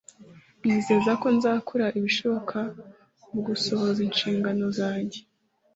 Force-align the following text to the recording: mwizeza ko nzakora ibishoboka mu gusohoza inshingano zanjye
mwizeza 0.61 1.11
ko 1.21 1.27
nzakora 1.37 1.85
ibishoboka 1.97 2.59
mu 3.31 3.39
gusohoza 3.47 3.99
inshingano 4.07 4.65
zanjye 4.77 5.19